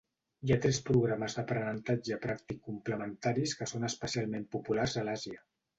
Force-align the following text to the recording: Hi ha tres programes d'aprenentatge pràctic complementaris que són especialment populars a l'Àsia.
Hi 0.45 0.53
ha 0.53 0.55
tres 0.61 0.79
programes 0.87 1.35
d'aprenentatge 1.39 2.19
pràctic 2.25 2.65
complementaris 2.73 3.57
que 3.61 3.73
són 3.75 3.91
especialment 3.93 4.53
populars 4.59 5.03
a 5.05 5.11
l'Àsia. 5.11 5.51